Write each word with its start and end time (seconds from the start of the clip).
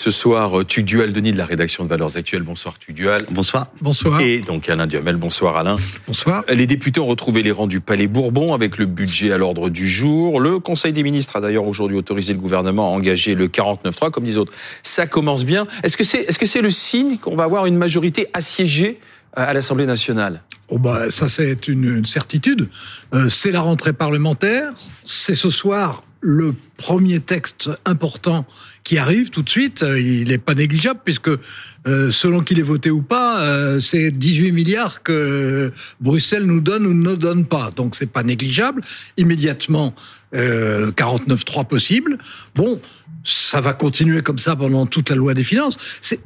Ce 0.00 0.10
soir, 0.10 0.64
Tugdual 0.66 1.12
Denis 1.12 1.32
de 1.32 1.36
la 1.36 1.44
rédaction 1.44 1.84
de 1.84 1.88
Valeurs 1.90 2.16
Actuelles. 2.16 2.42
Bonsoir 2.42 2.78
Tugdual. 2.78 3.26
Bonsoir. 3.30 3.66
Bonsoir. 3.82 4.18
Et 4.22 4.40
donc 4.40 4.70
Alain 4.70 4.86
Duhamel. 4.86 5.16
Bonsoir 5.16 5.58
Alain. 5.58 5.76
Bonsoir. 6.06 6.42
Les 6.48 6.66
députés 6.66 7.00
ont 7.00 7.06
retrouvé 7.06 7.42
les 7.42 7.50
rangs 7.50 7.66
du 7.66 7.80
Palais 7.82 8.06
Bourbon 8.06 8.54
avec 8.54 8.78
le 8.78 8.86
budget 8.86 9.30
à 9.30 9.36
l'ordre 9.36 9.68
du 9.68 9.86
jour. 9.86 10.40
Le 10.40 10.58
Conseil 10.58 10.94
des 10.94 11.02
ministres 11.02 11.36
a 11.36 11.40
d'ailleurs 11.42 11.66
aujourd'hui 11.66 11.98
autorisé 11.98 12.32
le 12.32 12.38
gouvernement 12.38 12.86
à 12.90 12.96
engager 12.96 13.34
le 13.34 13.48
49.3, 13.48 14.10
comme 14.10 14.24
disent 14.24 14.38
autres. 14.38 14.54
Ça 14.82 15.06
commence 15.06 15.44
bien. 15.44 15.66
Est-ce 15.82 15.98
que 15.98 16.04
c'est 16.04 16.22
est 16.22 16.32
-ce 16.32 16.38
que 16.38 16.46
c'est 16.46 16.62
le 16.62 16.70
signe 16.70 17.18
qu'on 17.18 17.36
va 17.36 17.44
avoir 17.44 17.66
une 17.66 17.76
majorité 17.76 18.28
assiégée 18.32 19.00
euh, 19.00 19.19
à 19.34 19.52
l'Assemblée 19.52 19.86
nationale 19.86 20.42
Oh 20.68 20.78
bah, 20.78 21.10
ça, 21.10 21.28
c'est 21.28 21.66
une, 21.68 22.04
certitude. 22.04 22.68
Euh, 23.12 23.28
c'est 23.28 23.50
la 23.50 23.60
rentrée 23.60 23.92
parlementaire. 23.92 24.72
C'est 25.04 25.34
ce 25.34 25.50
soir 25.50 26.02
le 26.20 26.54
premier 26.76 27.20
texte 27.20 27.70
important 27.84 28.44
qui 28.84 28.98
arrive 28.98 29.30
tout 29.30 29.42
de 29.42 29.48
suite, 29.48 29.82
euh, 29.82 30.00
il 30.00 30.28
n'est 30.28 30.38
pas 30.38 30.54
négligeable 30.54 31.00
puisque 31.04 31.28
euh, 31.28 32.10
selon 32.10 32.40
qu'il 32.42 32.58
est 32.58 32.62
voté 32.62 32.90
ou 32.90 33.00
pas, 33.00 33.42
euh, 33.42 33.80
c'est 33.80 34.10
18 34.10 34.52
milliards 34.52 35.02
que 35.02 35.72
Bruxelles 36.00 36.44
nous 36.44 36.60
donne 36.60 36.86
ou 36.86 36.94
ne 36.94 37.14
donne 37.14 37.46
pas. 37.46 37.70
Donc 37.74 37.96
c'est 37.96 38.10
pas 38.10 38.22
négligeable. 38.22 38.82
Immédiatement, 39.16 39.94
49.3 40.32 41.66
possible. 41.66 42.18
Bon, 42.54 42.80
ça 43.24 43.60
va 43.60 43.74
continuer 43.74 44.22
comme 44.22 44.38
ça 44.38 44.56
pendant 44.56 44.86
toute 44.86 45.10
la 45.10 45.16
loi 45.16 45.34
des 45.34 45.42
finances. 45.42 45.76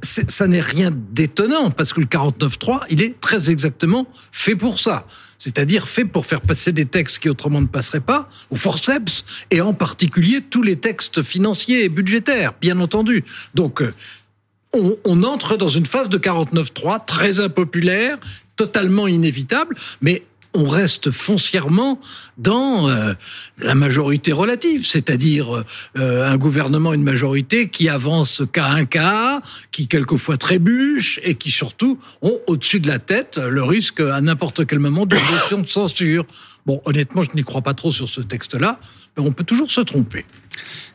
Ça 0.03 0.47
n'est 0.47 0.61
rien 0.61 0.93
d'étonnant 1.11 1.71
parce 1.71 1.93
que 1.93 2.01
le 2.01 2.07
49.3, 2.07 2.83
il 2.91 3.03
est 3.03 3.21
très 3.21 3.51
exactement 3.51 4.07
fait 4.33 4.55
pour 4.55 4.79
ça. 4.79 5.07
C'est-à-dire 5.39 5.89
fait 5.89 6.05
pour 6.05 6.27
faire 6.27 6.41
passer 6.41 6.73
des 6.73 6.85
textes 6.85 7.19
qui 7.19 7.29
autrement 7.29 7.61
ne 7.61 7.67
passeraient 7.67 8.01
pas, 8.01 8.29
au 8.51 8.57
forceps, 8.57 9.25
et 9.51 9.61
en 9.61 9.75
particulier 9.75 10.41
tous 10.43 10.63
les 10.63 10.77
textes 10.77 11.23
financiers 11.23 11.85
et 11.85 11.89
budgétaires, 11.89 12.53
bien 12.61 12.79
entendu. 12.81 13.25
Donc, 13.55 13.83
euh, 13.83 13.93
on, 14.73 14.97
on 15.05 15.23
entre 15.23 15.57
dans 15.57 15.69
une 15.69 15.87
phase 15.87 16.09
de 16.09 16.19
49.3 16.19 17.05
très 17.05 17.41
impopulaire, 17.41 18.19
totalement 18.57 19.09
inévitable, 19.09 19.77
mais 20.01 20.23
on 20.55 20.65
reste 20.65 21.11
foncièrement 21.11 21.99
dans 22.39 22.89
euh, 22.89 23.15
la 23.59 23.75
majorité 23.75 24.33
relative, 24.33 24.87
c'est-à-dire 24.87 25.65
euh, 25.99 26.31
un 26.31 26.37
gouvernement, 26.37 26.95
une 26.95 27.03
majorité 27.03 27.69
qui 27.69 27.89
avance 27.89 28.43
cas 28.53 28.69
un 28.69 28.85
cas, 28.85 29.43
qui 29.73 29.89
quelquefois 29.89 30.37
trébuche 30.37 31.21
et 31.25 31.35
qui 31.35 31.51
surtout 31.51 31.99
ont 32.23 32.39
au-dessus 32.47 32.81
de 32.81 32.89
la 32.89 32.99
tête 32.99 33.39
le 33.39 33.63
risque 33.63 34.01
à 34.01 34.21
n'importe 34.21 34.67
quel 34.67 34.79
moment 34.79 35.07
de 35.07 35.17
motion 35.17 35.59
de 35.59 35.67
censure. 35.67 36.25
Bon, 36.67 36.81
honnêtement, 36.87 37.23
je 37.23 37.31
n'y 37.35 37.43
crois 37.43 37.61
pas 37.61 37.75
trop 37.75 37.93
sur 37.93 38.09
ce 38.09 38.23
texte-là, 38.23 38.79
mais 39.17 39.23
on 39.23 39.33
peut 39.33 39.45
toujours 39.45 39.71
se 39.71 39.83
tromper. 39.83 40.25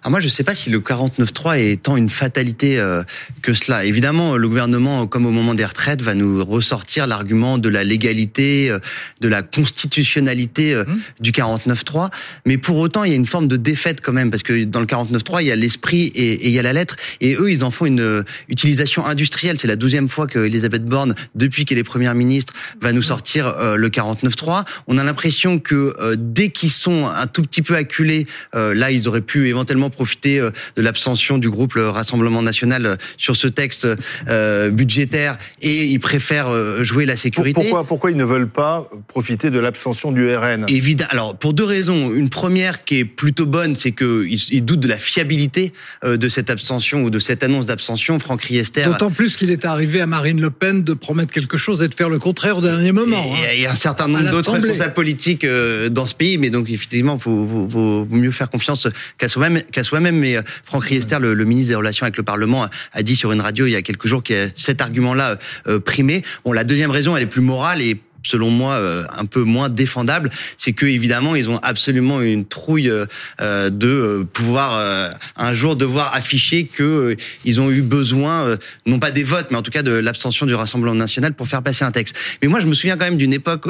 Ah, 0.04 0.10
moi, 0.10 0.20
je 0.22 0.26
ne 0.26 0.30
sais 0.30 0.44
pas 0.44 0.56
si 0.56 0.70
le 0.70 0.80
49.3 0.80 1.60
est 1.60 1.84
tant 1.84 1.98
une 1.98 2.10
fatalité 2.10 2.80
euh, 2.80 3.04
que 3.42 3.54
cela. 3.54 3.84
Évidemment, 3.84 4.38
le 4.38 4.48
gouvernement, 4.48 5.06
comme 5.08 5.26
au 5.26 5.32
moment 5.32 5.54
des 5.54 5.66
retraites, 5.66 6.02
va 6.02 6.16
nous 6.16 6.44
ressortir 6.44 7.06
l'argument 7.06 7.58
de 7.58 7.68
la 7.70 7.84
légalité, 7.84 8.70
euh, 8.70 8.80
de 9.20 9.28
la 9.28 9.42
constitutionnalité 9.42 10.74
euh, 10.74 10.86
mmh. 10.86 11.00
du 11.20 11.32
49.3. 11.32 12.10
Mais 12.46 12.58
pour 12.58 12.78
autant, 12.78 13.04
il 13.04 13.12
y 13.12 13.14
a 13.14 13.18
une 13.18 13.26
forme 13.26 13.48
de 13.48 13.58
défaite 13.58 14.00
quand 14.02 14.14
même, 14.14 14.32
parce 14.32 14.44
que 14.44 14.64
dans 14.64 14.80
le 14.80 14.86
49.3, 14.86 15.42
il 15.42 15.48
y 15.48 15.52
a 15.52 15.56
l'esprit 15.56 16.08
et, 16.16 16.34
et, 16.34 16.48
il 16.48 16.54
y 16.54 16.60
a 16.60 16.64
la 16.64 16.74
lettre. 16.74 16.96
Et 17.20 17.36
eux, 17.36 17.52
ils 17.52 17.64
en 17.64 17.72
font 17.72 17.86
une 17.86 18.24
utilisation 18.48 19.06
industrielle. 19.06 19.58
C'est 19.60 19.68
la 19.68 19.76
douzième 19.76 20.08
fois 20.08 20.28
que 20.28 20.40
Elisabeth 20.40 20.86
Borne, 20.86 21.14
depuis 21.36 21.66
qu'elle 21.66 21.78
est 21.78 21.84
première 21.84 22.16
ministre, 22.16 22.54
va 22.82 22.94
nous 22.94 23.02
sortir 23.02 23.54
le 23.76 23.90
49.3. 23.90 24.64
On 24.88 24.98
a 24.98 25.04
l'impression 25.04 25.59
que 25.60 26.16
dès 26.18 26.50
qu'ils 26.50 26.72
sont 26.72 27.06
un 27.06 27.28
tout 27.28 27.42
petit 27.42 27.62
peu 27.62 27.76
acculés, 27.76 28.26
là, 28.54 28.92
ils 28.92 29.08
auraient 29.08 29.22
pu 29.22 29.48
éventuellement 29.48 29.90
profiter 29.90 30.40
euh, 30.40 30.52
de 30.76 30.82
l'abstention 30.82 31.38
du 31.38 31.50
groupe 31.50 31.76
le 31.76 31.90
Rassemblement 31.90 32.42
national 32.42 32.86
euh, 32.86 32.96
sur 33.18 33.36
ce 33.36 33.48
texte 33.48 33.88
euh, 34.28 34.70
budgétaire 34.70 35.38
et 35.62 35.86
ils 35.86 36.00
préfèrent 36.00 36.50
jouer 36.84 37.06
la 37.06 37.18
sécurité. 37.18 37.54
Pourquoi, 37.54 37.84
pourquoi 37.84 38.12
ils 38.12 38.18
ne 38.18 38.24
veulent 38.24 38.50
pas 38.50 38.90
profiter 39.08 39.50
de 39.50 39.60
l'abstention 39.60 40.12
du 40.12 40.34
RN 40.36 40.66
Évidemment. 40.68 41.10
Alors 41.12 41.38
pour 41.38 41.54
deux 41.54 41.64
raisons. 41.64 42.12
Une 42.14 42.30
première 42.30 42.84
qui 42.84 43.00
est 43.00 43.06
plutôt 43.06 43.46
bonne, 43.46 43.76
c'est 43.76 43.92
qu'ils 43.92 44.54
ils 44.54 44.64
doutent 44.64 44.80
de 44.80 44.88
la 44.88 44.98
fiabilité 44.98 45.74
de 46.04 46.30
cette 46.30 46.50
abstention 46.50 47.04
ou 47.04 47.10
de 47.10 47.20
cette 47.20 47.44
annonce 47.44 47.66
d'abstention. 47.66 48.20
Franck 48.20 48.44
Riester. 48.44 48.86
D'autant 48.86 49.12
plus 49.12 49.36
qu'il 49.36 49.52
est 49.52 49.66
arrivé 49.66 50.02
à 50.02 50.08
Marine 50.08 50.42
Le 50.42 50.50
Pen 50.50 50.84
de 50.84 50.94
promettre 50.94 51.34
quelque 51.34 51.58
chose 51.58 51.82
et 51.82 51.88
de 51.88 51.94
faire 51.94 52.10
le 52.10 52.20
contraire 52.20 52.58
au 52.58 52.62
dernier 52.62 52.92
moment. 52.92 53.24
Il 53.56 53.62
y 53.62 53.66
a 53.66 53.72
un 53.72 53.76
certain 53.76 54.08
nombre 54.08 54.30
d'autres 54.30 54.54
responsables 54.54 54.94
politiques 54.94 55.46
dans 55.90 56.06
ce 56.06 56.16
pays, 56.16 56.38
mais 56.38 56.50
donc 56.50 56.70
effectivement, 56.70 57.18
il 57.26 57.32
vaut, 57.32 58.06
mieux 58.06 58.32
faire 58.32 58.50
confiance 58.50 58.88
qu'à 59.18 59.30
soi-même 59.30 59.62
qu'à 59.72 59.84
soi-même. 59.84 60.18
Mais 60.18 60.38
euh, 60.38 60.42
Franck 60.64 60.86
Riester, 60.86 61.18
le, 61.20 61.36
ministre 61.46 61.70
des 61.70 61.76
Relations 61.76 62.04
avec 62.04 62.18
le 62.18 62.24
Parlement, 62.24 62.68
a 62.94 63.04
dit 63.04 63.16
sur 63.16 63.32
une 63.32 63.42
radio 63.42 63.66
il 63.66 63.72
y 63.72 63.76
a 63.76 63.82
quelques 63.82 64.08
jours 64.08 64.24
que 64.24 64.50
cet 64.56 64.82
argument-là 64.82 65.38
euh, 65.68 65.80
primé. 65.80 66.24
Bon, 66.46 66.54
la 66.54 66.64
deuxième 66.64 66.92
raison, 66.92 67.16
elle 67.16 67.24
est 67.24 67.28
plus 67.28 67.42
morale 67.42 67.82
et 67.82 68.00
selon 68.30 68.50
moi 68.50 68.76
euh, 68.76 69.04
un 69.18 69.26
peu 69.26 69.44
moins 69.44 69.70
défendable, 69.70 70.30
c'est 70.58 70.74
que 70.74 70.86
évidemment 70.86 71.36
ils 71.36 71.50
ont 71.50 71.58
absolument 71.58 72.22
une 72.22 72.46
trouille 72.46 72.90
euh, 72.90 73.70
de 73.70 73.88
euh, 73.88 74.24
pouvoir 74.24 74.60
un 75.36 75.54
jour 75.54 75.76
devoir 75.76 76.14
afficher 76.16 76.66
que 76.66 77.16
ils 77.46 77.60
ont 77.60 77.72
eu 77.72 77.82
besoin 77.82 78.58
non 78.86 79.00
pas 79.00 79.12
des 79.12 79.24
votes 79.24 79.48
mais 79.52 79.58
en 79.58 79.62
tout 79.62 79.72
cas 79.72 79.82
de 79.82 79.92
l'abstention 79.92 80.46
du 80.46 80.54
Rassemblement 80.54 80.96
national 80.96 81.34
pour 81.34 81.48
faire 81.48 81.64
passer 81.64 81.84
un 81.84 81.92
texte. 81.92 82.16
Mais 82.42 82.48
moi 82.48 82.60
je 82.62 82.68
me 82.68 82.74
souviens 82.74 82.98
quand 82.98 83.06
même 83.06 83.18
d'une 83.18 83.34
époque 83.34 83.68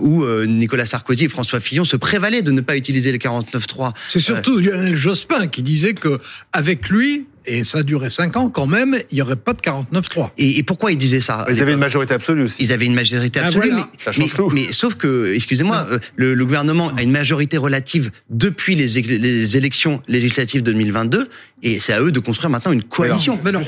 où 0.00 0.26
Nicolas 0.46 0.86
Sarkozy 0.86 1.24
et 1.24 1.28
François 1.28 1.60
Fillon 1.60 1.84
se 1.84 1.96
prévalaient 1.96 2.42
de 2.42 2.52
ne 2.52 2.60
pas 2.60 2.76
utiliser 2.76 3.12
le 3.12 3.18
49.3. 3.18 3.92
C'est 4.08 4.20
surtout 4.20 4.58
Lionel 4.58 4.96
Jospin 4.96 5.48
qui 5.48 5.62
disait 5.62 5.94
que 5.94 6.18
avec 6.52 6.88
lui 6.88 7.26
et 7.46 7.64
ça 7.64 7.78
a 7.78 7.82
duré 7.82 8.10
cinq 8.10 8.36
ans 8.36 8.50
quand 8.50 8.66
même, 8.66 8.98
il 9.10 9.16
n'y 9.16 9.22
aurait 9.22 9.36
pas 9.36 9.52
de 9.52 9.60
49-3. 9.60 10.30
Et, 10.38 10.58
et, 10.58 10.62
pourquoi 10.62 10.92
ils 10.92 10.98
disaient 10.98 11.20
ça? 11.20 11.46
Ils 11.48 11.62
avaient 11.62 11.72
une 11.72 11.78
majorité 11.78 12.14
absolue 12.14 12.42
aussi. 12.42 12.62
Ils 12.62 12.72
avaient 12.72 12.86
une 12.86 12.94
majorité 12.94 13.40
ah, 13.42 13.46
absolue, 13.46 13.72
mais, 13.72 13.82
ça 13.98 14.12
change 14.12 14.34
tout. 14.34 14.50
mais, 14.52 14.72
sauf 14.72 14.94
que, 14.94 15.32
excusez-moi, 15.34 15.86
euh, 15.90 15.98
le, 16.16 16.34
le, 16.34 16.44
gouvernement 16.44 16.92
a 16.96 17.02
une 17.02 17.10
majorité 17.10 17.56
relative 17.56 18.10
depuis 18.30 18.74
les, 18.74 19.00
les 19.00 19.56
élections 19.56 20.02
législatives 20.08 20.62
2022, 20.62 21.28
et 21.62 21.80
c'est 21.80 21.94
à 21.94 22.02
eux 22.02 22.12
de 22.12 22.20
construire 22.20 22.50
maintenant 22.50 22.72
une 22.72 22.82
coalition. 22.82 23.40
Mais 23.42 23.50
non, 23.50 23.60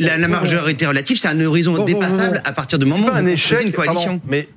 la, 0.00 0.18
la, 0.18 0.28
majorité 0.28 0.86
relative, 0.86 1.18
c'est 1.18 1.28
un 1.28 1.40
horizon 1.40 1.84
dépassable 1.84 2.42
à 2.44 2.52
partir 2.52 2.78
du 2.78 2.84
moment 2.84 3.06
où 3.06 3.10
un 3.10 3.26
échec, 3.26 3.64
une 3.64 3.72
coalition. 3.72 4.20
mais 4.28 4.48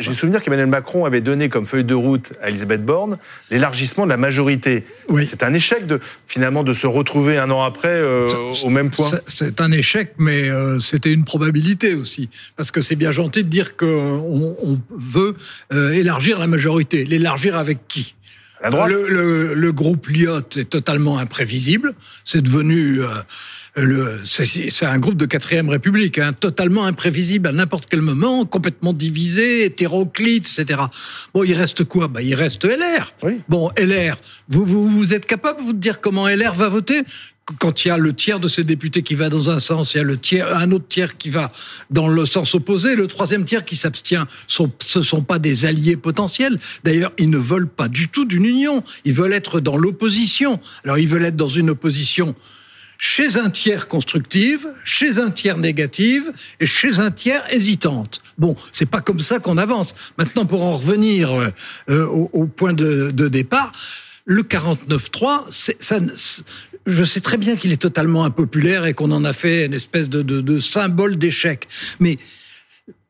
j'ai 0.00 0.14
souvenir 0.14 0.42
qu'Emmanuel 0.42 0.68
Macron 0.68 1.04
avait 1.04 1.20
donné 1.20 1.48
comme 1.48 1.66
feuille 1.66 1.84
de 1.84 1.94
route 1.94 2.32
à 2.42 2.48
Elisabeth 2.48 2.84
Borne 2.84 3.18
l'élargissement 3.50 4.04
de 4.04 4.10
la 4.10 4.16
majorité. 4.16 4.84
Oui. 5.08 5.26
C'est 5.28 5.42
un 5.42 5.52
échec 5.52 5.86
de 5.86 6.00
finalement 6.26 6.62
de 6.62 6.74
se 6.74 6.86
retrouver 6.86 7.38
un 7.38 7.50
an 7.50 7.62
après 7.62 7.88
euh, 7.88 8.28
au 8.64 8.70
même 8.70 8.90
point 8.90 9.10
C'est 9.26 9.60
un 9.60 9.72
échec, 9.72 10.12
mais 10.18 10.48
euh, 10.48 10.78
c'était 10.80 11.12
une 11.12 11.24
probabilité 11.24 11.94
aussi. 11.94 12.28
Parce 12.56 12.70
que 12.70 12.80
c'est 12.80 12.96
bien 12.96 13.12
gentil 13.12 13.42
de 13.42 13.48
dire 13.48 13.76
qu'on 13.76 14.56
on 14.62 14.80
veut 14.90 15.34
euh, 15.72 15.92
élargir 15.92 16.38
la 16.38 16.46
majorité. 16.46 17.04
L'élargir 17.04 17.56
avec 17.56 17.88
qui? 17.88 18.14
Le, 18.64 19.08
le, 19.08 19.54
le, 19.54 19.72
groupe 19.72 20.06
Lyot 20.08 20.38
est 20.56 20.70
totalement 20.70 21.18
imprévisible. 21.18 21.94
C'est 22.24 22.42
devenu 22.42 23.00
le, 23.76 24.20
c'est 24.24 24.86
un 24.86 24.98
groupe 24.98 25.16
de 25.16 25.26
quatrième 25.26 25.68
République, 25.68 26.18
hein, 26.18 26.32
totalement 26.32 26.86
imprévisible 26.86 27.48
à 27.48 27.52
n'importe 27.52 27.86
quel 27.90 28.00
moment, 28.00 28.46
complètement 28.46 28.92
divisé, 28.92 29.66
hétéroclite, 29.66 30.46
etc. 30.46 30.80
Bon, 31.34 31.44
il 31.44 31.52
reste 31.52 31.84
quoi? 31.84 32.08
Bah, 32.08 32.22
il 32.22 32.34
reste 32.34 32.64
LR. 32.64 33.12
Oui. 33.22 33.40
Bon, 33.48 33.70
LR, 33.76 34.16
vous, 34.48 34.64
vous, 34.64 34.88
vous 34.88 35.12
êtes 35.12 35.26
capable 35.26 35.60
vous 35.60 35.74
de 35.74 35.78
dire 35.78 36.00
comment 36.00 36.26
LR 36.26 36.54
va 36.54 36.70
voter? 36.70 37.02
Quand 37.60 37.84
il 37.84 37.88
y 37.88 37.90
a 37.92 37.98
le 37.98 38.12
tiers 38.12 38.40
de 38.40 38.48
ces 38.48 38.64
députés 38.64 39.02
qui 39.02 39.14
va 39.14 39.28
dans 39.28 39.50
un 39.50 39.60
sens, 39.60 39.94
il 39.94 39.98
y 39.98 40.00
a 40.00 40.04
le 40.04 40.18
tiers, 40.18 40.56
un 40.56 40.72
autre 40.72 40.88
tiers 40.88 41.16
qui 41.16 41.28
va 41.30 41.52
dans 41.90 42.08
le 42.08 42.26
sens 42.26 42.54
opposé, 42.56 42.96
le 42.96 43.06
troisième 43.06 43.44
tiers 43.44 43.64
qui 43.64 43.76
s'abstient, 43.76 44.24
sont, 44.48 44.72
ce 44.84 45.00
sont 45.00 45.22
pas 45.22 45.38
des 45.38 45.64
alliés 45.64 45.96
potentiels. 45.96 46.58
D'ailleurs, 46.82 47.12
ils 47.18 47.30
ne 47.30 47.38
veulent 47.38 47.68
pas 47.68 47.86
du 47.86 48.08
tout 48.08 48.24
d'une 48.24 48.46
union. 48.46 48.82
Ils 49.04 49.12
veulent 49.12 49.34
être 49.34 49.60
dans 49.60 49.76
l'opposition. 49.76 50.58
Alors, 50.82 50.98
ils 50.98 51.06
veulent 51.06 51.26
être 51.26 51.36
dans 51.36 51.46
une 51.46 51.70
opposition 51.70 52.34
chez 52.98 53.36
un 53.36 53.50
tiers 53.50 53.88
constructive, 53.88 54.66
chez 54.84 55.18
un 55.18 55.30
tiers 55.30 55.58
négative 55.58 56.32
et 56.60 56.66
chez 56.66 56.98
un 56.98 57.10
tiers 57.10 57.42
hésitante. 57.52 58.20
Bon, 58.38 58.56
c'est 58.72 58.86
pas 58.86 59.00
comme 59.00 59.20
ça 59.20 59.38
qu'on 59.38 59.58
avance. 59.58 59.94
Maintenant, 60.18 60.46
pour 60.46 60.64
en 60.64 60.76
revenir 60.76 61.30
euh, 61.88 62.06
au, 62.06 62.30
au, 62.32 62.46
point 62.46 62.72
de, 62.72 63.10
départ, 63.10 63.72
le 64.24 64.42
49.3, 64.42 65.50
ça, 65.80 66.00
je 66.86 67.04
sais 67.04 67.20
très 67.20 67.36
bien 67.36 67.56
qu'il 67.56 67.72
est 67.72 67.80
totalement 67.80 68.24
impopulaire 68.24 68.86
et 68.86 68.94
qu'on 68.94 69.10
en 69.10 69.24
a 69.24 69.32
fait 69.32 69.66
une 69.66 69.74
espèce 69.74 70.08
de, 70.08 70.22
de 70.22 70.60
symbole 70.60 71.16
d'échec. 71.16 71.68
Mais 72.00 72.18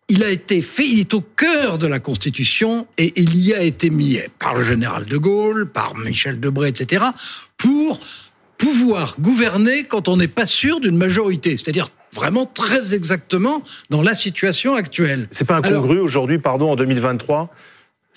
il 0.08 0.22
a 0.22 0.30
été 0.30 0.62
fait, 0.62 0.86
il 0.86 1.00
est 1.00 1.14
au 1.14 1.20
cœur 1.20 1.78
de 1.78 1.86
la 1.86 1.98
Constitution 1.98 2.86
et 2.96 3.12
il 3.16 3.36
y 3.38 3.54
a 3.54 3.62
été 3.62 3.90
mis 3.90 4.18
par 4.38 4.54
le 4.54 4.62
général 4.62 5.04
de 5.06 5.16
Gaulle, 5.16 5.68
par 5.68 5.96
Michel 5.96 6.38
Debré, 6.38 6.68
etc., 6.68 7.04
pour 7.56 7.98
pouvoir 8.58 9.16
gouverner 9.20 9.84
quand 9.84 10.08
on 10.08 10.16
n'est 10.16 10.28
pas 10.28 10.46
sûr 10.46 10.80
d'une 10.80 10.96
majorité. 10.96 11.56
C'est-à-dire 11.56 11.88
vraiment 12.12 12.46
très 12.46 12.94
exactement 12.94 13.62
dans 13.90 14.02
la 14.02 14.14
situation 14.14 14.74
actuelle. 14.74 15.28
C'est 15.30 15.46
pas 15.46 15.56
incongru 15.56 15.98
aujourd'hui, 15.98 16.38
pardon, 16.38 16.70
en 16.70 16.76
2023 16.76 17.50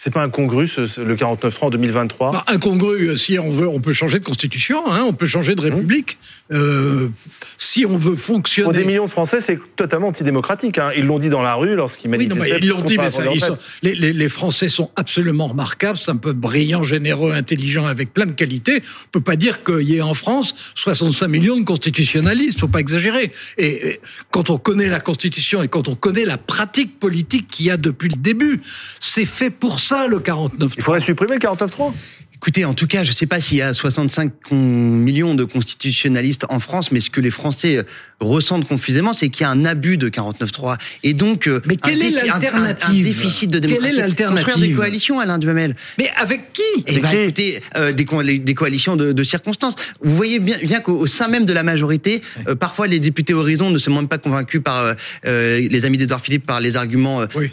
c'est 0.02 0.14
pas 0.14 0.24
incongru 0.24 0.66
ce, 0.66 1.02
le 1.02 1.16
49.3 1.18 1.58
en 1.60 1.70
2023 1.72 2.32
bah, 2.32 2.46
Incongru, 2.48 3.18
si 3.18 3.38
on 3.38 3.52
veut, 3.52 3.68
on 3.68 3.82
peut 3.82 3.92
changer 3.92 4.20
de 4.20 4.24
constitution, 4.24 4.82
hein, 4.90 5.04
on 5.06 5.12
peut 5.12 5.26
changer 5.26 5.56
de 5.56 5.62
république. 5.62 6.18
Euh, 6.54 7.10
si 7.58 7.86
on 7.86 7.98
veut 7.98 8.16
fonctionner. 8.16 8.64
Pour 8.64 8.74
des 8.74 8.86
millions 8.86 9.08
de 9.08 9.12
Français, 9.12 9.42
c'est 9.42 9.60
totalement 9.76 10.08
antidémocratique. 10.08 10.78
Hein. 10.78 10.92
Ils 10.96 11.06
l'ont 11.06 11.20
dit 11.20 11.28
dans 11.28 11.42
la 11.42 11.56
rue 11.56 11.76
lorsqu'ils 11.76 12.10
manifestaient. 12.10 12.54
Oui, 12.54 12.60
ils 12.62 12.70
l'ont 12.70 12.82
dit, 12.82 12.98
mais 12.98 13.12
ça, 13.12 13.26
ils 13.30 13.44
sont, 13.44 13.58
les, 13.82 13.94
les, 13.94 14.14
les, 14.14 14.30
Français 14.30 14.70
sont 14.70 14.90
absolument 14.96 15.48
remarquables. 15.48 15.98
C'est 15.98 16.12
un 16.12 16.16
peu 16.16 16.32
brillant, 16.32 16.82
généreux, 16.82 17.34
intelligent, 17.34 17.86
avec 17.86 18.14
plein 18.14 18.26
de 18.26 18.32
qualités. 18.32 18.82
On 19.08 19.10
peut 19.12 19.22
pas 19.22 19.36
dire 19.36 19.66
qu'il 19.66 19.82
y 19.82 19.98
ait 19.98 20.02
en 20.02 20.14
France 20.14 20.56
65 20.76 21.28
millions 21.28 21.58
de 21.58 21.66
constitutionnalistes. 21.66 22.62
Faut 22.62 22.70
pas 22.70 22.80
exagérer. 22.80 23.34
Et, 23.58 23.90
et 23.90 24.00
quand 24.32 24.50
on 24.50 24.58
connaît 24.58 24.88
la 24.88 25.02
Constitution 25.02 25.62
et 25.62 25.68
quand 25.68 25.90
on 25.90 25.96
connaît 25.96 26.26
la 26.26 26.38
pratique 26.38 27.00
politique 27.00 27.50
qu'il 27.50 27.66
y 27.66 27.70
a 27.70 27.76
depuis 27.76 28.08
le 28.08 28.16
début, 28.16 28.62
c'est 29.02 29.26
fait 29.26 29.50
pour 29.50 29.82
ça 29.82 29.89
ça 29.90 30.08
le 30.08 30.20
49.3. 30.20 30.74
Il 30.78 30.84
faudrait 30.84 31.02
supprimer 31.02 31.34
le 31.34 31.40
49.3 31.40 31.94
Écoutez, 32.36 32.64
en 32.64 32.74
tout 32.74 32.88
cas, 32.88 33.04
je 33.04 33.10
ne 33.10 33.16
sais 33.16 33.26
pas 33.26 33.42
s'il 33.42 33.58
y 33.58 33.62
a 33.62 33.74
65 33.74 34.52
millions 34.52 35.36
de 35.36 35.44
constitutionnalistes 35.44 36.46
en 36.50 36.62
France, 36.62 36.92
mais 36.94 37.02
ce 37.02 37.10
que 37.10 37.20
les 37.20 37.32
Français 37.32 37.84
ressentent 38.20 38.68
confusément, 38.68 39.14
c'est 39.14 39.30
qu'il 39.30 39.44
y 39.44 39.46
a 39.46 39.52
un 39.52 39.66
abus 39.66 39.98
de 39.98 40.10
49.3. 40.10 40.78
Et 41.04 41.14
donc, 41.14 41.48
euh, 41.48 41.62
mais 41.66 41.76
quelle 41.76 42.02
est 42.02 42.12
l'alternative 42.12 43.06
un, 43.06 43.10
déficit 43.10 43.50
de 43.50 43.60
démocratie. 43.60 43.90
Quelle 43.90 44.00
est 44.00 44.02
l'alternative 44.02 44.46
Construire 44.46 44.70
des 44.70 44.76
coalitions, 44.76 45.20
Alain 45.20 45.38
Duhamel. 45.38 45.76
Mais 45.98 46.10
avec 46.18 46.54
qui 46.54 46.62
Eh 46.88 47.00
ben, 47.00 47.10
écoutez, 47.12 47.62
euh, 47.76 47.94
des, 47.94 48.40
des, 48.40 48.54
coalitions 48.54 48.96
de, 48.96 49.12
de, 49.12 49.24
circonstances. 49.24 49.76
Vous 50.02 50.16
voyez 50.16 50.40
bien, 50.40 50.58
bien 50.64 50.80
qu'au 50.80 51.08
sein 51.08 51.28
même 51.28 51.46
de 51.46 51.54
la 51.54 51.64
majorité, 51.64 52.22
euh, 52.48 52.56
parfois 52.56 52.88
les 52.88 53.00
députés 53.00 53.34
Horizon 53.34 53.70
ne 53.70 53.78
se 53.78 53.90
montrent 53.90 54.10
pas 54.10 54.18
convaincus 54.18 54.62
par 54.64 54.84
euh, 54.84 54.94
euh 55.26 55.60
les 55.70 55.86
amis 55.86 55.98
d'Edouard 55.98 56.22
Philippe 56.22 56.46
par 56.46 56.62
les 56.62 56.76
arguments 56.76 57.22
oui, 57.36 57.50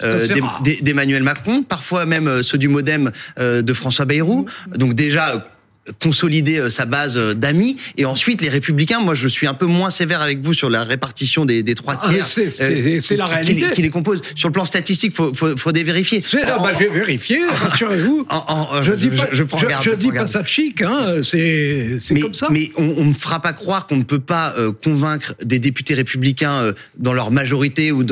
d'Emmanuel 0.83 1.23
Macron, 1.23 1.63
parfois 1.63 2.07
même 2.07 2.43
ceux 2.43 2.59
du 2.59 2.69
MoDem 2.69 3.11
de 3.39 3.73
François 3.73 4.05
Bayrou. 4.05 4.47
Donc 4.77 4.95
déjà 4.95 5.56
consolider 6.01 6.59
euh, 6.59 6.71
sa 6.71 6.85
base 6.85 7.17
euh, 7.17 7.35
d'amis. 7.35 7.77
Et 7.97 8.05
ensuite 8.05 8.43
les 8.43 8.49
républicains 8.49 9.01
moi 9.01 9.15
je 9.15 9.29
suis 9.29 9.47
un 9.47 9.55
peu 9.55 9.67
moins 9.67 9.91
sévère 9.91 10.21
avec 10.21 10.41
vous 10.41 10.55
sur 10.55 10.71
la 10.71 10.85
répartition 10.85 11.45
des, 11.45 11.63
des 11.63 11.75
trois 11.75 11.99
ah, 12.03 12.09
tiers. 12.09 12.27
c'est 12.27 12.61
euh, 12.61 13.17
la 13.17 13.27
réalité. 13.27 13.67
qui, 13.69 13.73
qui, 13.73 13.83
les 13.83 13.91
composent 13.91 14.23
sur 14.35 14.49
le 14.49 14.53
plan 14.53 14.65
statistique 14.65 15.15
faut 15.15 15.33
faut, 15.33 15.57
faut 15.57 15.73
vérifier. 15.73 16.23
Ah, 16.47 16.59
bah, 16.59 16.73
j'ai 16.79 16.89
vérifié 16.89 17.39
rassurez-vous. 17.47 18.27
je 18.83 18.93
dis 18.93 19.09
pas 19.09 19.29
je, 19.33 19.37
je, 19.37 19.45
je, 19.45 19.91
je 19.91 19.95
dis 19.95 20.13
pas 20.13 20.27
ça 20.27 20.45
chic 20.45 20.83
hein 20.83 21.17
c'est 21.23 21.99
c'est 22.01 22.19
comme 22.19 22.35
ça. 22.35 22.49
mais 22.51 22.71
on, 22.77 23.05
ne 23.05 23.15
fera 23.15 23.41
pas 23.41 23.53
croire 23.53 23.87
qu'on 23.87 23.97
ne 23.97 24.05
peut 24.05 24.21
pas 24.21 24.55
convaincre 24.83 25.35
des 25.45 25.59
députés 25.59 25.95
républicains 25.95 26.73
dans 26.97 27.13
leur 27.13 27.31
majorité 27.31 27.93
ou 27.93 28.05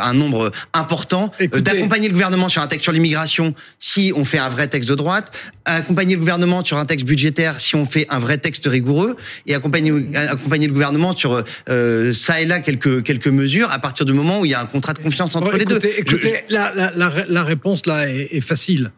un 0.00 0.14
nombre 0.14 0.50
important 0.72 1.30
d'accompagner 1.52 2.08
le 2.08 2.14
gouvernement 2.14 2.48
sur 2.48 2.62
un 2.62 2.66
texte 2.66 2.84
sur 2.84 2.92
l'immigration 2.92 3.54
si 3.78 4.12
on 4.16 4.24
fait 4.24 4.38
un 4.38 4.48
vrai 4.48 4.68
texte 4.68 4.88
de 4.88 4.94
droite 4.94 5.32
accompagner 5.72 6.14
le 6.14 6.20
gouvernement 6.20 6.64
sur 6.64 6.78
un 6.78 6.86
texte 6.86 7.06
budgétaire 7.06 7.60
si 7.60 7.74
on 7.76 7.86
fait 7.86 8.06
un 8.10 8.18
vrai 8.18 8.38
texte 8.38 8.66
rigoureux 8.66 9.16
et 9.46 9.54
accompagner, 9.54 9.92
accompagner 10.14 10.66
le 10.66 10.72
gouvernement 10.72 11.16
sur 11.16 11.42
euh, 11.68 12.12
ça 12.12 12.40
et 12.40 12.46
là 12.46 12.60
quelques 12.60 13.02
quelques 13.02 13.28
mesures 13.28 13.70
à 13.70 13.78
partir 13.78 14.06
du 14.06 14.12
moment 14.12 14.40
où 14.40 14.44
il 14.44 14.50
y 14.50 14.54
a 14.54 14.60
un 14.60 14.66
contrat 14.66 14.92
de 14.92 14.98
confiance 14.98 15.34
entre 15.36 15.56
les 15.56 15.64
deux. 15.64 15.80
Écoutez, 15.98 16.44
la, 16.48 16.72
la, 16.74 16.92
la, 16.96 17.12
la, 17.28 17.44
réponse 17.44 17.86
là 17.86 18.08
est, 18.08 18.28
est 18.32 18.40
facile. 18.40 18.90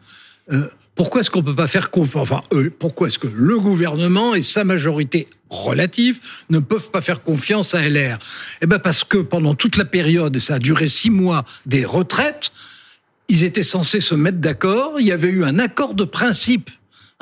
Euh, 0.51 0.67
pourquoi 0.95 1.21
est-ce 1.21 1.31
qu'on 1.31 1.41
peut 1.41 1.55
pas 1.55 1.67
faire 1.67 1.89
confiance 1.89 2.23
Enfin, 2.23 2.41
euh, 2.53 2.71
pourquoi 2.77 3.07
est-ce 3.07 3.17
que 3.17 3.27
le 3.27 3.59
gouvernement 3.59 4.35
et 4.35 4.43
sa 4.43 4.63
majorité 4.63 5.27
relative 5.49 6.19
ne 6.49 6.59
peuvent 6.59 6.91
pas 6.91 7.01
faire 7.01 7.23
confiance 7.23 7.73
à 7.73 7.87
LR 7.87 8.17
Eh 8.61 8.67
ben 8.67 8.79
parce 8.79 9.03
que 9.03 9.17
pendant 9.17 9.55
toute 9.55 9.77
la 9.77 9.85
période, 9.85 10.35
et 10.35 10.39
ça 10.39 10.55
a 10.55 10.59
duré 10.59 10.87
six 10.87 11.09
mois, 11.09 11.45
des 11.65 11.85
retraites, 11.85 12.51
ils 13.29 13.43
étaient 13.43 13.63
censés 13.63 13.99
se 13.99 14.15
mettre 14.15 14.39
d'accord. 14.39 14.95
Il 14.99 15.05
y 15.05 15.11
avait 15.11 15.29
eu 15.29 15.43
un 15.43 15.59
accord 15.59 15.93
de 15.93 16.03
principe 16.03 16.69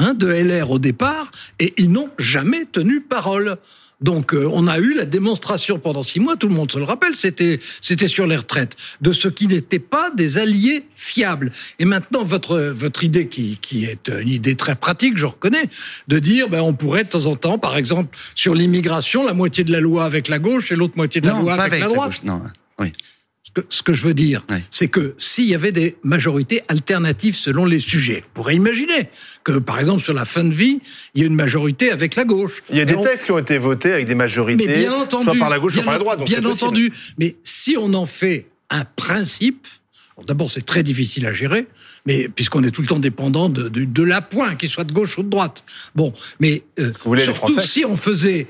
Hein, 0.01 0.15
de 0.15 0.27
LR 0.27 0.71
au 0.71 0.79
départ, 0.79 1.29
et 1.59 1.75
ils 1.77 1.91
n'ont 1.91 2.09
jamais 2.17 2.65
tenu 2.65 3.01
parole. 3.01 3.57
Donc 3.99 4.33
euh, 4.33 4.49
on 4.51 4.65
a 4.65 4.79
eu 4.79 4.95
la 4.95 5.05
démonstration 5.05 5.77
pendant 5.77 6.01
six 6.01 6.19
mois, 6.19 6.35
tout 6.35 6.47
le 6.47 6.55
monde 6.55 6.71
se 6.71 6.79
le 6.79 6.85
rappelle, 6.85 7.13
c'était 7.15 7.59
c'était 7.81 8.07
sur 8.07 8.25
les 8.25 8.35
retraites, 8.35 8.75
de 9.01 9.11
ce 9.11 9.27
qui 9.27 9.45
n'étaient 9.45 9.77
pas 9.77 10.09
des 10.09 10.39
alliés 10.39 10.87
fiables. 10.95 11.51
Et 11.77 11.85
maintenant 11.85 12.23
votre 12.23 12.59
votre 12.59 13.03
idée 13.03 13.27
qui 13.27 13.59
qui 13.61 13.85
est 13.85 14.07
une 14.07 14.29
idée 14.29 14.55
très 14.55 14.73
pratique, 14.75 15.19
je 15.19 15.27
reconnais, 15.27 15.69
de 16.07 16.17
dire 16.17 16.49
ben 16.49 16.61
on 16.61 16.73
pourrait 16.73 17.03
de 17.03 17.09
temps 17.09 17.27
en 17.27 17.35
temps, 17.35 17.59
par 17.59 17.77
exemple 17.77 18.17
sur 18.33 18.55
l'immigration, 18.55 19.23
la 19.23 19.35
moitié 19.35 19.63
de 19.63 19.71
la 19.71 19.81
loi 19.81 20.05
avec 20.05 20.29
la 20.29 20.39
gauche 20.39 20.71
et 20.71 20.75
l'autre 20.75 20.95
moitié 20.95 21.21
de 21.21 21.27
la 21.27 21.39
loi 21.39 21.53
avec, 21.53 21.79
la 21.79 21.89
droite. 21.89 22.23
non, 22.23 22.41
oui 22.79 22.91
ce 23.69 23.83
que 23.83 23.93
je 23.93 24.03
veux 24.03 24.13
dire, 24.13 24.45
c'est 24.69 24.87
que 24.87 25.13
s'il 25.17 25.45
y 25.45 25.55
avait 25.55 25.71
des 25.71 25.95
majorités 26.03 26.61
alternatives 26.69 27.35
selon 27.35 27.65
les 27.65 27.79
sujets, 27.79 28.23
on 28.27 28.33
pourrait 28.35 28.55
imaginer 28.55 29.09
que, 29.43 29.53
par 29.53 29.79
exemple, 29.79 30.01
sur 30.01 30.13
la 30.13 30.25
fin 30.25 30.43
de 30.43 30.53
vie, 30.53 30.79
il 31.15 31.21
y 31.21 31.23
a 31.23 31.27
une 31.27 31.35
majorité 31.35 31.91
avec 31.91 32.15
la 32.15 32.23
gauche. 32.23 32.63
Il 32.69 32.77
y 32.77 32.81
a 32.81 32.85
des 32.85 32.95
textes 33.01 33.25
qui 33.25 33.31
ont 33.31 33.39
été 33.39 33.57
votés 33.57 33.91
avec 33.91 34.07
des 34.07 34.15
majorités, 34.15 34.65
mais 34.65 34.77
bien 34.79 34.93
entendu, 34.93 35.25
soit 35.25 35.35
par 35.35 35.49
la 35.49 35.59
gauche, 35.59 35.73
soit 35.73 35.83
par 35.83 35.93
la 35.93 35.99
droite. 35.99 36.23
bien 36.23 36.43
entendu. 36.45 36.93
Mais 37.17 37.35
si 37.43 37.75
on 37.77 37.93
en 37.93 38.05
fait 38.05 38.47
un 38.69 38.85
principe, 38.85 39.67
D'abord, 40.27 40.51
c'est 40.51 40.65
très 40.65 40.83
difficile 40.83 41.25
à 41.25 41.33
gérer, 41.33 41.67
mais 42.05 42.29
puisqu'on 42.29 42.63
est 42.63 42.71
tout 42.71 42.81
le 42.81 42.87
temps 42.87 42.99
dépendant 42.99 43.49
de, 43.49 43.69
de, 43.69 43.85
de 43.85 44.03
l'appoint, 44.03 44.55
qu'il 44.55 44.69
soit 44.69 44.83
de 44.83 44.93
gauche 44.93 45.17
ou 45.17 45.23
de 45.23 45.29
droite. 45.29 45.63
Bon, 45.95 46.13
mais 46.39 46.63
euh, 46.79 46.91
surtout 47.17 47.59
si 47.59 47.85
on 47.85 47.95
faisait 47.95 48.47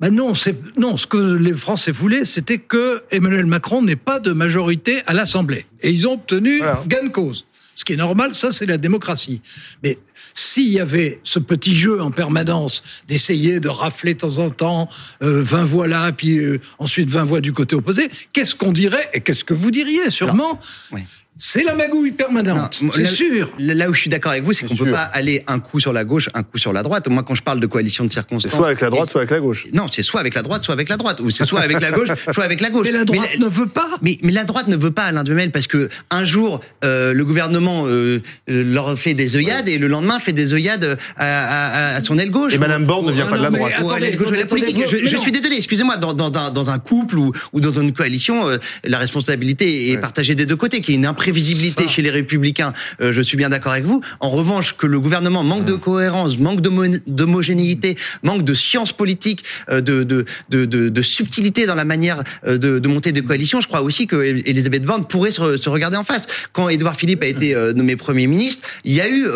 ben 0.00 0.10
non, 0.10 0.32
non. 0.76 0.96
Ce 0.96 1.06
que 1.06 1.16
les 1.16 1.54
Français 1.54 1.90
voulaient, 1.90 2.24
c'était 2.24 2.58
que 2.58 3.02
Emmanuel 3.10 3.46
Macron 3.46 3.82
n'ait 3.82 3.96
pas 3.96 4.20
de 4.20 4.32
majorité 4.32 5.00
à 5.06 5.14
l'Assemblée, 5.14 5.66
et 5.82 5.90
ils 5.90 6.06
ont 6.06 6.14
obtenu 6.14 6.60
gain 6.86 7.04
de 7.04 7.08
cause. 7.08 7.46
Ce 7.76 7.84
qui 7.84 7.92
est 7.92 7.96
normal, 7.96 8.34
ça 8.34 8.52
c'est 8.52 8.64
la 8.64 8.78
démocratie. 8.78 9.42
Mais 9.82 9.98
s'il 10.32 10.70
y 10.70 10.80
avait 10.80 11.20
ce 11.22 11.38
petit 11.38 11.74
jeu 11.74 12.00
en 12.00 12.10
permanence 12.10 12.82
d'essayer 13.06 13.60
de 13.60 13.68
rafler 13.68 14.14
de 14.14 14.20
temps 14.20 14.38
en 14.38 14.48
temps 14.48 14.88
euh, 15.22 15.42
20 15.42 15.64
voix 15.64 15.86
là, 15.86 16.10
puis 16.10 16.38
euh, 16.38 16.58
ensuite 16.78 17.10
20 17.10 17.24
voix 17.24 17.40
du 17.42 17.52
côté 17.52 17.76
opposé, 17.76 18.08
qu'est-ce 18.32 18.56
qu'on 18.56 18.72
dirait 18.72 19.10
et 19.12 19.20
qu'est-ce 19.20 19.44
que 19.44 19.52
vous 19.52 19.70
diriez 19.70 20.08
sûrement? 20.08 20.58
Oui. 20.90 21.02
C'est 21.38 21.64
la 21.64 21.74
magouille 21.74 22.12
permanente, 22.12 22.80
c'est 22.94 23.04
sûr. 23.04 23.50
Là 23.58 23.90
où 23.90 23.94
je 23.94 24.00
suis 24.00 24.10
d'accord 24.10 24.32
avec 24.32 24.44
vous, 24.44 24.54
c'est 24.54 24.66
qu'on 24.66 24.74
peut 24.74 24.90
pas 24.90 25.02
aller 25.02 25.44
un 25.46 25.58
coup 25.58 25.80
sur 25.80 25.92
la 25.92 26.04
gauche, 26.04 26.30
un 26.32 26.42
coup 26.42 26.56
sur 26.56 26.72
la 26.72 26.82
droite. 26.82 27.08
Moi, 27.08 27.22
quand 27.22 27.34
je 27.34 27.42
parle 27.42 27.60
de 27.60 27.66
coalition 27.66 28.04
de 28.04 28.12
circonstances, 28.12 28.52
soit 28.52 28.68
avec 28.68 28.80
la 28.80 28.88
droite, 28.88 29.10
soit 29.10 29.20
avec 29.20 29.30
la 29.30 29.40
gauche. 29.40 29.66
Non, 29.74 29.86
c'est 29.92 30.02
soit 30.02 30.20
avec 30.20 30.34
la 30.34 30.42
droite, 30.42 30.64
soit 30.64 30.72
avec 30.72 30.88
la 30.88 30.96
droite, 30.96 31.20
ou 31.20 31.28
c'est 31.30 31.44
soit 31.44 31.60
avec 31.60 31.80
la 31.80 31.90
gauche, 31.90 32.08
soit 32.32 32.44
avec 32.44 32.60
la 32.62 32.70
gauche. 32.70 32.86
Mais 32.86 32.92
la 32.92 33.04
droite 33.04 33.38
ne 33.38 33.46
veut 33.46 33.66
pas. 33.66 33.88
Mais, 34.00 34.18
mais 34.22 34.32
la 34.32 34.44
droite 34.44 34.68
ne 34.68 34.76
veut 34.76 34.92
pas, 34.92 35.04
Alain 35.04 35.24
Duhamel, 35.24 35.50
parce 35.50 35.66
que 35.66 35.90
un 36.10 36.24
jour, 36.24 36.60
euh, 36.84 37.12
le 37.12 37.24
gouvernement 37.24 37.84
euh, 37.86 38.22
leur 38.48 38.98
fait 38.98 39.12
des 39.12 39.36
œillades 39.36 39.68
et 39.68 39.76
le 39.76 39.88
lendemain 39.88 40.18
fait 40.18 40.32
des 40.32 40.54
œillades 40.54 40.98
à, 41.18 41.26
à, 41.26 41.96
à 41.96 42.02
son 42.02 42.16
aile 42.18 42.30
gauche. 42.30 42.54
Et 42.54 42.58
Madame 42.58 42.86
Borne 42.86 43.06
ne 43.06 43.12
vient 43.12 43.26
pas 43.26 43.36
de 43.36 43.42
la 43.42 43.50
droite. 43.50 43.72
Attendez, 43.76 44.12
gauche 44.12 44.30
de 44.30 44.36
la 44.36 44.46
politique. 44.46 44.84
je, 44.88 45.06
je 45.06 45.16
suis 45.18 45.32
désolé, 45.32 45.56
excusez-moi, 45.56 45.98
dans, 45.98 46.14
dans, 46.14 46.30
dans, 46.30 46.70
un 46.70 46.78
couple 46.78 47.18
ou, 47.18 47.32
ou 47.52 47.60
dans 47.60 47.72
une 47.78 47.92
coalition, 47.92 48.48
euh, 48.48 48.56
la 48.84 48.98
responsabilité 48.98 49.90
est 49.90 49.98
partagée 49.98 50.34
des 50.34 50.46
deux 50.46 50.56
côtés, 50.56 50.80
qui 50.80 50.92
est 50.92 50.94
une 50.94 51.04
imprévisibilité 51.26 51.88
chez 51.88 52.02
les 52.02 52.10
républicains, 52.10 52.72
euh, 53.00 53.12
je 53.12 53.20
suis 53.20 53.36
bien 53.36 53.48
d'accord 53.48 53.72
avec 53.72 53.84
vous. 53.84 54.00
En 54.20 54.30
revanche, 54.30 54.76
que 54.76 54.86
le 54.86 55.00
gouvernement 55.00 55.42
manque 55.42 55.64
de 55.64 55.74
cohérence, 55.74 56.38
manque 56.38 56.60
d'homogénéité, 56.60 57.96
manque 58.22 58.44
de 58.44 58.54
science 58.54 58.92
politique, 58.92 59.42
euh, 59.70 59.80
de, 59.80 60.04
de, 60.04 60.24
de, 60.50 60.64
de, 60.64 61.02
subtilité 61.02 61.66
dans 61.66 61.74
la 61.74 61.84
manière 61.84 62.22
euh, 62.46 62.58
de, 62.58 62.78
de 62.78 62.88
monter 62.88 63.10
des 63.10 63.22
coalitions, 63.22 63.60
je 63.60 63.66
crois 63.66 63.82
aussi 63.82 64.06
que 64.06 64.16
Elisabeth 64.16 64.84
Borne 64.84 65.06
pourrait 65.06 65.32
se, 65.32 65.56
se 65.56 65.68
regarder 65.68 65.96
en 65.96 66.04
face. 66.04 66.26
Quand 66.52 66.68
Édouard 66.68 66.94
Philippe 66.96 67.24
a 67.24 67.26
été 67.26 67.54
nommé 67.74 67.96
Premier 67.96 68.26
ministre, 68.28 68.68
il 68.84 68.92
y 68.92 69.00
a 69.00 69.08
eu 69.08 69.26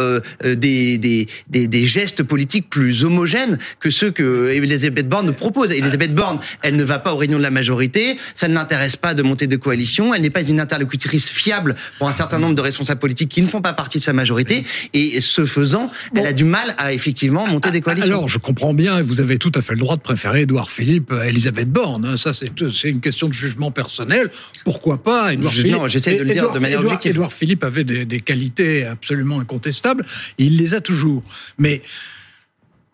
des, 0.44 0.98
des, 0.98 1.28
des, 1.48 1.66
des, 1.66 1.86
gestes 1.86 2.22
politiques 2.22 2.70
plus 2.70 3.04
homogènes 3.04 3.58
que 3.80 3.90
ceux 3.90 4.10
que 4.10 4.50
Elisabeth 4.50 5.08
Borne 5.08 5.32
propose. 5.32 5.72
Elisabeth 5.72 6.14
Borne, 6.14 6.38
elle 6.62 6.76
ne 6.76 6.84
va 6.84 6.98
pas 6.98 7.14
aux 7.14 7.16
réunions 7.16 7.38
de 7.38 7.42
la 7.42 7.50
majorité, 7.50 8.18
ça 8.34 8.48
ne 8.48 8.54
l'intéresse 8.54 8.96
pas 8.96 9.14
de 9.14 9.22
monter 9.22 9.46
de 9.46 9.56
coalition, 9.56 10.14
elle 10.14 10.22
n'est 10.22 10.30
pas 10.30 10.42
une 10.42 10.60
interlocutrice 10.60 11.30
fiable 11.30 11.74
pour 11.98 12.08
un 12.08 12.16
certain 12.16 12.38
nombre 12.38 12.54
de 12.54 12.60
responsables 12.60 13.00
politiques 13.00 13.30
qui 13.30 13.42
ne 13.42 13.48
font 13.48 13.60
pas 13.60 13.72
partie 13.72 13.98
de 13.98 14.02
sa 14.02 14.12
majorité. 14.12 14.64
Et 14.92 15.20
ce 15.20 15.46
faisant, 15.46 15.90
elle 16.14 16.26
a 16.26 16.32
du 16.32 16.44
mal 16.44 16.74
à 16.78 16.92
effectivement 16.92 17.46
monter 17.46 17.70
des 17.70 17.80
coalitions. 17.80 18.08
Alors, 18.08 18.28
je 18.28 18.38
comprends 18.38 18.74
bien, 18.74 19.00
vous 19.02 19.20
avez 19.20 19.38
tout 19.38 19.52
à 19.54 19.62
fait 19.62 19.74
le 19.74 19.80
droit 19.80 19.96
de 19.96 20.00
préférer 20.00 20.42
Édouard 20.42 20.70
Philippe 20.70 21.12
à 21.12 21.26
Elisabeth 21.28 21.70
Borne. 21.70 22.04
Hein. 22.04 22.16
Ça, 22.16 22.32
c'est 22.34 22.88
une 22.88 23.00
question 23.00 23.28
de 23.28 23.34
jugement 23.34 23.70
personnel. 23.70 24.30
Pourquoi 24.64 25.02
pas 25.02 25.32
Édouard 25.32 25.52
Philippe 25.52 25.72
Non, 25.72 25.88
j'essaie 25.88 26.14
de 26.14 26.22
le 26.24 26.32
dire 26.32 26.50
de 26.52 26.58
manière 26.58 26.80
objective. 26.80 27.12
Édouard 27.12 27.32
Philippe 27.32 27.64
avait 27.64 27.84
des, 27.84 28.04
des 28.04 28.20
qualités 28.20 28.84
absolument 28.84 29.40
incontestables. 29.40 30.04
il 30.38 30.56
les 30.56 30.74
a 30.74 30.80
toujours. 30.80 31.22
Mais 31.58 31.82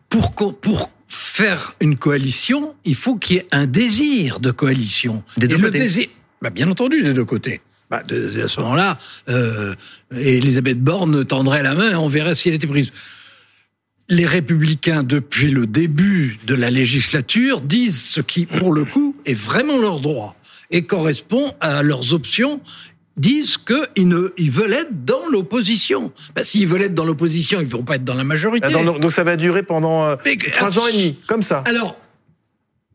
pour, 0.08 0.32
pour 0.34 0.90
faire 1.08 1.76
une 1.80 1.96
coalition, 1.96 2.74
il 2.84 2.94
faut 2.94 3.16
qu'il 3.16 3.36
y 3.36 3.38
ait 3.40 3.46
un 3.52 3.66
désir 3.66 4.40
de 4.40 4.50
coalition. 4.50 5.22
Des 5.36 5.48
deux 5.48 5.56
et 5.56 5.60
côtés. 5.60 5.78
Le 5.78 5.84
désir, 5.84 6.08
bah 6.42 6.50
bien 6.50 6.70
entendu, 6.70 7.02
des 7.02 7.14
deux 7.14 7.24
côtés. 7.24 7.60
Bah, 7.90 8.02
de, 8.02 8.42
à 8.42 8.48
ce 8.48 8.60
moment-là, 8.60 8.98
euh, 9.28 9.74
Elisabeth 10.16 10.80
Borne 10.80 11.24
tendrait 11.24 11.62
la 11.62 11.74
main, 11.74 11.96
on 11.98 12.08
verrait 12.08 12.34
si 12.34 12.48
elle 12.48 12.54
était 12.54 12.66
prise. 12.66 12.92
Les 14.08 14.26
républicains, 14.26 15.02
depuis 15.02 15.50
le 15.50 15.66
début 15.66 16.38
de 16.46 16.54
la 16.54 16.70
législature, 16.70 17.60
disent 17.60 18.00
ce 18.00 18.20
qui, 18.20 18.46
pour 18.46 18.72
le 18.72 18.84
coup, 18.84 19.16
est 19.24 19.34
vraiment 19.34 19.78
leur 19.78 20.00
droit 20.00 20.36
et 20.70 20.82
correspond 20.82 21.52
à 21.60 21.82
leurs 21.82 22.12
options 22.14 22.60
disent 23.16 23.56
qu'ils 23.56 24.08
ne, 24.08 24.32
ils 24.36 24.50
veulent 24.50 24.74
être 24.74 25.04
dans 25.04 25.28
l'opposition. 25.30 26.12
Ben, 26.34 26.44
S'ils 26.44 26.66
veulent 26.66 26.82
être 26.82 26.94
dans 26.94 27.04
l'opposition, 27.04 27.60
ils 27.60 27.66
ne 27.66 27.70
vont 27.70 27.82
pas 27.82 27.96
être 27.96 28.04
dans 28.04 28.14
la 28.14 28.24
majorité. 28.24 28.66
Ah, 28.70 28.72
donc, 28.72 29.00
donc, 29.00 29.12
ça 29.12 29.24
va 29.24 29.36
durer 29.36 29.62
pendant 29.62 30.04
euh, 30.04 30.16
trois 30.52 30.78
ans 30.78 30.86
et 30.86 30.92
demi, 30.92 31.18
comme 31.26 31.42
ça. 31.42 31.62
Alors. 31.66 31.96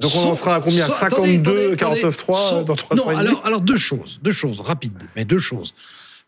Donc 0.01 0.11
on 0.15 0.29
en 0.29 0.35
sera 0.35 0.55
à 0.55 0.61
combien 0.61 0.85
52, 0.85 1.75
49-3 1.75 2.65
dans 2.65 2.75
trois 2.75 2.97
ans 2.99 3.11
et 3.11 3.15
demi 3.15 3.27
alors, 3.27 3.45
alors 3.45 3.61
deux 3.61 3.77
choses, 3.77 4.19
deux 4.23 4.31
choses 4.31 4.59
rapides, 4.59 5.03
mais 5.15 5.25
deux 5.25 5.39
choses. 5.39 5.73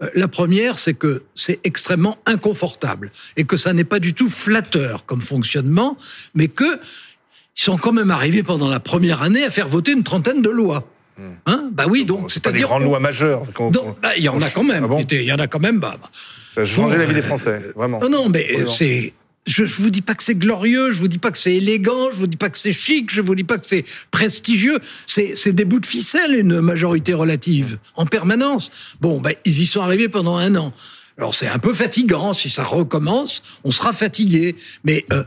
Euh, 0.01 0.09
la 0.15 0.27
première, 0.27 0.79
c'est 0.79 0.93
que 0.93 1.23
c'est 1.35 1.59
extrêmement 1.63 2.17
inconfortable 2.25 3.11
et 3.37 3.43
que 3.43 3.57
ça 3.57 3.73
n'est 3.73 3.83
pas 3.83 3.99
du 3.99 4.13
tout 4.13 4.29
flatteur 4.29 5.05
comme 5.05 5.21
fonctionnement, 5.21 5.97
mais 6.35 6.47
que 6.47 6.79
ils 7.55 7.61
sont 7.61 7.77
quand 7.77 7.93
même 7.93 8.11
arrivés 8.11 8.43
pendant 8.43 8.69
la 8.69 8.79
première 8.79 9.21
année 9.21 9.43
à 9.43 9.51
faire 9.51 9.67
voter 9.67 9.91
une 9.91 10.03
trentaine 10.03 10.41
de 10.41 10.49
lois. 10.49 10.87
Hmm. 11.17 11.33
Hein? 11.45 11.69
Bah 11.71 11.85
oui, 11.87 12.05
donc 12.05 12.31
c'est-à-dire. 12.31 12.61
Des 12.61 12.67
grandes 12.67 12.83
lois 12.83 12.99
majeures. 12.99 13.43
Bah, 14.01 14.09
il 14.17 14.23
y 14.23 14.29
en 14.29 14.41
a 14.41 14.49
quand 14.49 14.63
même. 14.63 14.87
Ah 14.91 15.01
il 15.11 15.21
y 15.21 15.31
en 15.31 15.37
a 15.37 15.47
quand 15.47 15.59
même. 15.59 15.79
Bah, 15.79 15.95
bah. 16.01 16.09
Ça 16.55 16.61
a 16.61 16.65
changé 16.65 16.97
la 16.97 17.05
vie 17.05 17.13
des 17.13 17.21
Français, 17.21 17.61
vraiment. 17.75 17.99
Non, 17.99 18.09
non, 18.09 18.29
mais 18.29 18.65
c'est. 18.67 19.13
Je, 19.45 19.65
je 19.65 19.81
vous 19.81 19.89
dis 19.89 20.01
pas 20.01 20.15
que 20.15 20.23
c'est 20.23 20.35
glorieux, 20.35 20.91
je 20.91 20.99
vous 20.99 21.07
dis 21.07 21.17
pas 21.17 21.31
que 21.31 21.37
c'est 21.37 21.55
élégant, 21.55 22.11
je 22.11 22.17
vous 22.17 22.27
dis 22.27 22.37
pas 22.37 22.49
que 22.49 22.57
c'est 22.57 22.71
chic, 22.71 23.11
je 23.11 23.21
vous 23.21 23.35
dis 23.35 23.43
pas 23.43 23.57
que 23.57 23.67
c'est 23.67 23.83
prestigieux. 24.11 24.79
C'est, 25.05 25.53
des 25.53 25.65
bouts 25.65 25.79
de 25.79 25.85
ficelle, 25.85 26.35
une 26.35 26.61
majorité 26.61 27.13
relative, 27.13 27.77
en 27.95 28.05
permanence. 28.05 28.71
Bon, 29.01 29.19
ben, 29.19 29.33
ils 29.45 29.61
y 29.61 29.65
sont 29.65 29.81
arrivés 29.81 30.09
pendant 30.09 30.37
un 30.37 30.55
an. 30.55 30.73
Alors 31.17 31.35
c'est 31.35 31.47
un 31.47 31.59
peu 31.59 31.73
fatigant, 31.73 32.33
si 32.33 32.49
ça 32.49 32.63
recommence, 32.63 33.43
on 33.63 33.71
sera 33.71 33.93
fatigué. 33.93 34.55
Mais 34.83 35.05
euh, 35.11 35.23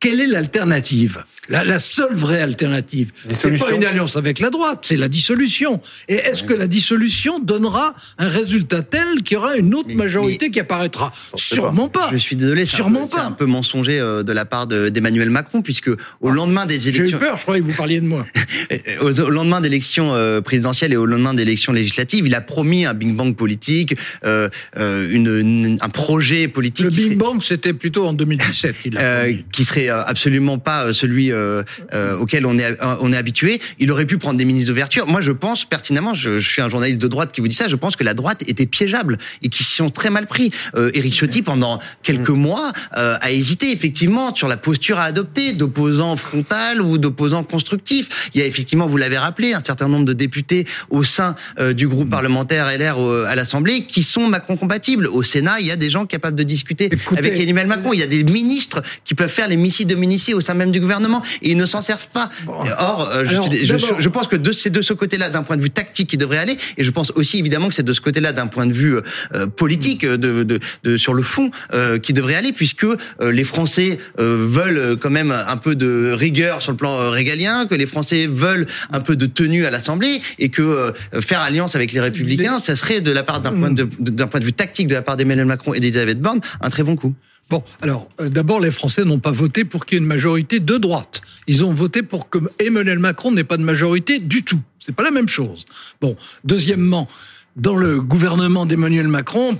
quelle 0.00 0.20
est 0.20 0.26
l'alternative? 0.26 1.24
La, 1.50 1.64
la, 1.64 1.78
seule 1.80 2.14
vraie 2.14 2.40
alternative, 2.40 3.10
c'est 3.30 3.50
pas 3.58 3.72
une 3.72 3.84
alliance 3.84 4.16
avec 4.16 4.38
la 4.38 4.50
droite, 4.50 4.80
c'est 4.82 4.96
la 4.96 5.08
dissolution. 5.08 5.80
Et 6.08 6.14
est-ce 6.14 6.44
que 6.44 6.54
la 6.54 6.68
dissolution 6.68 7.40
donnera 7.40 7.94
un 8.18 8.28
résultat 8.28 8.82
tel 8.82 9.22
qu'il 9.24 9.34
y 9.34 9.36
aura 9.36 9.56
une 9.56 9.74
autre 9.74 9.92
majorité 9.94 10.50
qui 10.50 10.60
apparaîtra? 10.60 11.12
Sûrement 11.34 11.88
pas. 11.88 12.08
Je 12.12 12.18
suis 12.18 12.36
désolé, 12.36 12.66
sûrement 12.66 13.08
pas. 13.08 13.18
C'est 13.18 13.24
un 13.24 13.32
peu 13.32 13.46
mensonger 13.46 13.98
euh, 13.98 14.22
de 14.22 14.32
la 14.32 14.44
part 14.44 14.68
d'Emmanuel 14.68 15.30
Macron, 15.30 15.60
puisque 15.62 15.88
au 15.88 16.28
ah, 16.28 16.30
lendemain 16.30 16.66
des 16.66 16.88
élections, 16.88 17.06
j'ai 17.06 17.16
eu 17.16 17.28
peur, 17.28 17.36
je 17.36 17.42
croyais 17.42 17.60
que 17.60 17.66
vous 17.66 17.76
parliez 17.76 18.00
de 18.00 18.06
moi. 18.06 18.24
au 19.00 19.30
lendemain 19.30 19.60
d'élections 19.60 20.14
euh, 20.14 20.40
présidentielles 20.40 20.92
et 20.92 20.96
au 20.96 21.06
lendemain 21.06 21.34
d'élections 21.34 21.72
législatives, 21.72 22.26
il 22.28 22.34
a 22.36 22.40
promis 22.40 22.84
un 22.86 22.94
Big 22.94 23.12
Bang 23.14 23.34
politique, 23.34 23.96
euh, 24.24 24.48
une, 24.76 25.78
un 25.80 25.88
projet 25.88 26.46
politique. 26.46 26.84
Le 26.84 26.90
Big 26.90 27.18
Bang, 27.18 27.42
c'était 27.42 27.72
plutôt 27.72 28.06
en 28.06 28.12
2017 28.12 28.82
qu'il 28.82 28.98
a 28.98 29.24
qui 29.52 29.64
serait 29.64 29.88
absolument 29.88 30.58
pas 30.58 30.92
celui 30.92 31.32
euh, 31.40 31.62
euh, 31.94 32.16
auquel 32.16 32.46
on 32.46 32.58
est 32.58 32.76
on 33.00 33.12
est 33.12 33.16
habitué. 33.16 33.60
Il 33.78 33.90
aurait 33.90 34.06
pu 34.06 34.18
prendre 34.18 34.38
des 34.38 34.44
ministres 34.44 34.68
d'ouverture. 34.68 35.06
Moi, 35.06 35.20
je 35.22 35.32
pense 35.32 35.64
pertinemment, 35.64 36.14
je, 36.14 36.38
je, 36.38 36.48
suis 36.48 36.62
un 36.62 36.68
journaliste 36.68 37.00
de 37.00 37.08
droite 37.08 37.32
qui 37.32 37.40
vous 37.40 37.48
dit 37.48 37.54
ça. 37.54 37.68
Je 37.68 37.76
pense 37.76 37.96
que 37.96 38.04
la 38.04 38.14
droite 38.14 38.42
était 38.46 38.66
piégeable 38.66 39.18
et 39.42 39.48
qui 39.48 39.64
sont 39.64 39.90
très 39.90 40.10
mal 40.10 40.26
pris. 40.26 40.50
Euh, 40.74 40.90
Éric 40.94 41.14
Ciotti, 41.14 41.42
pendant 41.42 41.80
quelques 42.02 42.28
mois, 42.30 42.72
euh, 42.96 43.16
a 43.20 43.30
hésité 43.30 43.72
effectivement 43.72 44.34
sur 44.34 44.48
la 44.48 44.56
posture 44.56 44.98
à 44.98 45.04
adopter 45.04 45.52
d'opposant 45.52 46.16
frontal 46.16 46.80
ou 46.80 46.98
d'opposant 46.98 47.42
constructif. 47.42 48.30
Il 48.34 48.40
y 48.40 48.44
a 48.44 48.46
effectivement, 48.46 48.86
vous 48.86 48.96
l'avez 48.96 49.18
rappelé, 49.18 49.54
un 49.54 49.62
certain 49.64 49.88
nombre 49.88 50.04
de 50.04 50.12
députés 50.12 50.66
au 50.90 51.04
sein 51.04 51.34
du 51.74 51.88
groupe 51.88 52.10
parlementaire 52.10 52.66
LR 52.66 52.98
à 53.26 53.34
l'Assemblée 53.34 53.84
qui 53.84 54.02
sont 54.02 54.26
Macron 54.26 54.56
compatibles. 54.56 55.06
Au 55.06 55.22
Sénat, 55.22 55.60
il 55.60 55.66
y 55.66 55.70
a 55.70 55.76
des 55.76 55.90
gens 55.90 56.06
capables 56.06 56.36
de 56.36 56.42
discuter 56.42 56.90
avec 57.16 57.38
Emmanuel 57.38 57.66
Macron. 57.66 57.92
Il 57.92 58.00
y 58.00 58.02
a 58.02 58.06
des 58.06 58.24
ministres 58.24 58.82
qui 59.04 59.14
peuvent 59.14 59.30
faire 59.30 59.48
les 59.48 59.56
missiles 59.56 59.86
dominici 59.86 60.34
au 60.34 60.40
sein 60.40 60.54
même 60.54 60.70
du 60.70 60.80
gouvernement 60.80 61.19
et 61.42 61.50
ils 61.50 61.56
ne 61.56 61.66
s'en 61.66 61.82
servent 61.82 62.08
pas. 62.08 62.30
Or, 62.46 63.10
euh, 63.12 63.24
je, 63.26 63.76
je, 63.98 64.08
pense 64.08 64.26
que 64.26 64.36
c'est 64.52 64.70
de 64.70 64.82
ce 64.82 64.92
côté-là, 64.92 65.30
d'un 65.30 65.42
point 65.42 65.56
de 65.56 65.62
vue 65.62 65.70
tactique, 65.70 66.08
qui 66.08 66.16
devrait 66.16 66.38
aller, 66.38 66.56
et 66.76 66.84
je 66.84 66.90
pense 66.90 67.12
aussi 67.14 67.38
évidemment 67.38 67.68
que 67.68 67.74
c'est 67.74 67.82
de 67.82 67.92
ce 67.92 68.00
côté-là, 68.00 68.32
d'un 68.32 68.46
point 68.46 68.66
de 68.66 68.72
vue 68.72 68.96
euh, 69.34 69.46
politique, 69.46 70.04
de, 70.06 70.42
de, 70.42 70.60
de, 70.84 70.96
sur 70.96 71.14
le 71.14 71.22
fond, 71.22 71.50
euh, 71.74 71.98
qui 71.98 72.12
devrait 72.12 72.34
aller, 72.34 72.52
puisque 72.52 72.86
les 73.20 73.44
Français 73.44 73.98
veulent 74.18 74.96
quand 75.00 75.10
même 75.10 75.32
un 75.32 75.56
peu 75.56 75.74
de 75.74 76.12
rigueur 76.12 76.62
sur 76.62 76.72
le 76.72 76.76
plan 76.76 77.10
régalien, 77.10 77.66
que 77.66 77.74
les 77.74 77.86
Français 77.86 78.26
veulent 78.26 78.66
un 78.92 79.00
peu 79.00 79.16
de 79.16 79.26
tenue 79.26 79.66
à 79.66 79.70
l'Assemblée, 79.70 80.20
et 80.38 80.48
que 80.48 80.92
faire 81.20 81.40
alliance 81.40 81.74
avec 81.74 81.92
les 81.92 82.00
Républicains, 82.00 82.58
ça 82.58 82.76
serait 82.76 83.00
de 83.00 83.10
la 83.10 83.22
part 83.22 83.40
d'un 83.40 83.52
point 83.52 83.70
de 83.70 83.88
d'un 84.00 84.26
point 84.26 84.40
de 84.40 84.44
vue 84.44 84.52
tactique 84.52 84.88
de 84.88 84.94
la 84.94 85.02
part 85.02 85.16
d'Emmanuel 85.16 85.46
Macron 85.46 85.74
et 85.74 85.80
d'Elisabeth 85.80 86.20
Borne 86.20 86.40
un 86.60 86.70
très 86.70 86.82
bon 86.82 86.96
coup. 86.96 87.14
Bon, 87.50 87.64
alors 87.82 88.08
euh, 88.20 88.28
d'abord, 88.28 88.60
les 88.60 88.70
Français 88.70 89.04
n'ont 89.04 89.18
pas 89.18 89.32
voté 89.32 89.64
pour 89.64 89.84
qu'il 89.84 89.96
y 89.96 89.98
ait 89.98 90.02
une 90.02 90.06
majorité 90.08 90.60
de 90.60 90.78
droite. 90.78 91.20
Ils 91.48 91.64
ont 91.64 91.72
voté 91.72 92.02
pour 92.04 92.30
que 92.30 92.38
Emmanuel 92.60 93.00
Macron 93.00 93.32
n'ait 93.32 93.44
pas 93.44 93.56
de 93.56 93.64
majorité 93.64 94.20
du 94.20 94.44
tout. 94.44 94.60
C'est 94.78 94.94
pas 94.94 95.02
la 95.02 95.10
même 95.10 95.28
chose. 95.28 95.64
Bon, 96.00 96.16
deuxièmement, 96.44 97.08
dans 97.56 97.74
le 97.74 98.00
gouvernement 98.00 98.66
d'Emmanuel 98.66 99.08
Macron, 99.08 99.58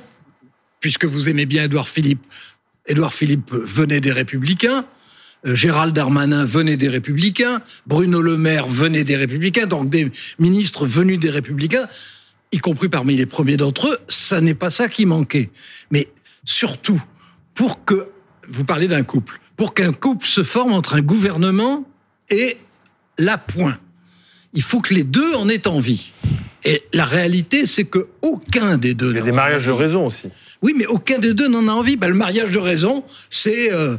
puisque 0.79 1.05
vous 1.05 1.29
aimez 1.29 1.47
bien 1.47 1.65
Édouard 1.65 1.89
Philippe, 1.89 2.23
Édouard 2.87 3.13
Philippe 3.13 3.53
venait 3.53 4.01
des 4.01 4.13
Républicains. 4.13 4.85
Euh, 5.45 5.57
Gérald 5.57 5.93
Darmanin 5.93 6.45
venait 6.45 6.77
des 6.77 6.89
Républicains, 6.89 7.61
Bruno 7.89 8.23
Le 8.23 8.37
Maire 8.37 8.69
venait 8.69 9.05
des 9.05 9.17
Républicains, 9.17 9.67
donc 9.67 9.91
des 9.91 10.13
ministres 10.39 10.87
venus 10.87 11.19
des 11.19 11.31
Républicains, 11.31 11.89
y 12.53 12.59
compris 12.59 12.89
parmi 12.89 13.17
les 13.17 13.27
premiers 13.27 13.57
d'entre 13.57 13.89
eux, 13.89 13.99
ça 14.07 14.41
n'est 14.41 14.55
pas 14.55 14.71
ça 14.71 14.89
qui 14.89 15.07
manquait. 15.07 15.51
Mais 15.91 16.09
surtout, 16.45 17.03
pour 17.61 17.85
que, 17.85 18.07
vous 18.49 18.65
parlez 18.65 18.89
d'un 18.89 19.03
couple, 19.03 19.39
pour 19.55 19.75
qu'un 19.75 19.93
couple 19.93 20.27
se 20.27 20.43
forme 20.43 20.73
entre 20.73 20.95
un 20.95 21.03
gouvernement 21.03 21.85
et 22.31 22.57
la 23.19 23.37
point. 23.37 23.77
Il 24.55 24.63
faut 24.63 24.81
que 24.81 24.95
les 24.95 25.05
deux 25.05 25.35
en 25.35 25.47
aient 25.51 25.69
envie. 25.69 26.13
Et 26.65 26.83
la 26.95 27.05
réalité, 27.05 27.67
c'est 27.67 27.85
que 27.85 28.09
aucun 28.23 28.79
des 28.79 28.95
deux. 28.95 29.11
Il 29.11 29.17
y 29.17 29.21
a 29.21 29.25
des 29.25 29.31
mariages 29.31 29.67
de 29.67 29.73
raison 29.73 30.07
aussi. 30.07 30.31
Oui, 30.63 30.73
mais 30.75 30.87
aucun 30.87 31.19
des 31.19 31.35
deux 31.35 31.49
n'en 31.49 31.69
a 31.69 31.73
envie. 31.73 31.99
Ben, 31.99 32.09
le 32.09 32.15
mariage 32.15 32.51
de 32.51 32.59
raison, 32.59 33.05
c'est 33.29 33.71
euh, 33.71 33.99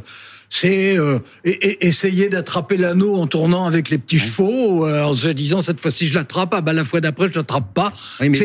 c'est 0.54 0.98
euh, 0.98 1.18
essayer 1.44 2.28
d'attraper 2.28 2.76
l'anneau 2.76 3.16
en 3.16 3.26
tournant 3.26 3.64
avec 3.64 3.88
les 3.88 3.96
petits 3.96 4.18
chevaux, 4.18 4.86
euh, 4.86 5.02
en 5.02 5.14
se 5.14 5.28
disant 5.28 5.62
cette 5.62 5.80
fois-ci 5.80 6.06
je 6.06 6.12
l'attrape, 6.12 6.52
ah 6.52 6.60
ben 6.60 6.74
la 6.74 6.84
fois 6.84 7.00
d'après 7.00 7.28
je 7.28 7.38
l'attrape 7.38 7.72
pas. 7.72 7.90